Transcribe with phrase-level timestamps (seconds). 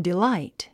[0.00, 0.68] delight.